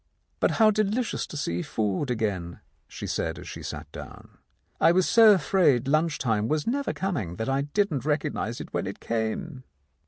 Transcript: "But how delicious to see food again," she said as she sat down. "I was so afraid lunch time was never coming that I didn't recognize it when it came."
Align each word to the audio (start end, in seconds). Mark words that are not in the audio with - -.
"But 0.39 0.53
how 0.57 0.71
delicious 0.71 1.27
to 1.27 1.37
see 1.37 1.61
food 1.61 2.09
again," 2.09 2.59
she 2.87 3.05
said 3.05 3.37
as 3.37 3.47
she 3.47 3.61
sat 3.61 3.85
down. 3.91 4.39
"I 4.79 4.91
was 4.91 5.07
so 5.07 5.31
afraid 5.35 5.87
lunch 5.87 6.17
time 6.17 6.47
was 6.47 6.65
never 6.65 6.91
coming 6.91 7.35
that 7.35 7.49
I 7.49 7.61
didn't 7.61 8.03
recognize 8.05 8.59
it 8.59 8.73
when 8.73 8.87
it 8.87 8.99
came." 8.99 9.63